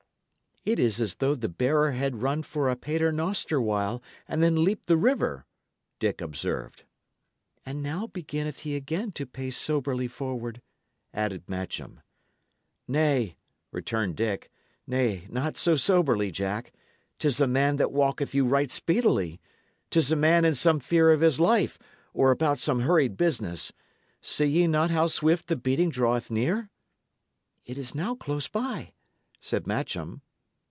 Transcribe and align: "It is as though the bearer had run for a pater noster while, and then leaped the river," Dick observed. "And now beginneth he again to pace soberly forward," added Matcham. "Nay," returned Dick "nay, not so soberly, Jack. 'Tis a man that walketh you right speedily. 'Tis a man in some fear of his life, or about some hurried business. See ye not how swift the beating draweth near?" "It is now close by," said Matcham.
"It 0.63 0.77
is 0.77 1.01
as 1.01 1.15
though 1.15 1.33
the 1.33 1.49
bearer 1.49 1.93
had 1.93 2.21
run 2.21 2.43
for 2.43 2.69
a 2.69 2.75
pater 2.75 3.11
noster 3.11 3.59
while, 3.59 4.03
and 4.27 4.43
then 4.43 4.63
leaped 4.63 4.85
the 4.85 4.95
river," 4.95 5.47
Dick 5.97 6.21
observed. 6.21 6.83
"And 7.65 7.81
now 7.81 8.05
beginneth 8.05 8.59
he 8.59 8.75
again 8.75 9.11
to 9.13 9.25
pace 9.25 9.57
soberly 9.57 10.07
forward," 10.07 10.61
added 11.15 11.49
Matcham. 11.49 12.01
"Nay," 12.87 13.37
returned 13.71 14.15
Dick 14.15 14.51
"nay, 14.85 15.25
not 15.31 15.57
so 15.57 15.77
soberly, 15.77 16.29
Jack. 16.29 16.71
'Tis 17.17 17.41
a 17.41 17.47
man 17.47 17.77
that 17.77 17.91
walketh 17.91 18.35
you 18.35 18.45
right 18.45 18.71
speedily. 18.71 19.41
'Tis 19.89 20.11
a 20.11 20.15
man 20.15 20.45
in 20.45 20.53
some 20.53 20.79
fear 20.79 21.11
of 21.11 21.21
his 21.21 21.39
life, 21.39 21.79
or 22.13 22.29
about 22.29 22.59
some 22.59 22.81
hurried 22.81 23.17
business. 23.17 23.73
See 24.21 24.45
ye 24.45 24.67
not 24.67 24.91
how 24.91 25.07
swift 25.07 25.47
the 25.47 25.55
beating 25.55 25.89
draweth 25.89 26.29
near?" 26.29 26.69
"It 27.65 27.79
is 27.79 27.95
now 27.95 28.13
close 28.13 28.47
by," 28.47 28.93
said 29.39 29.65
Matcham. 29.65 30.21